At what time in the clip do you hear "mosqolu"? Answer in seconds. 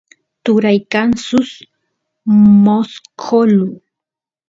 2.63-3.67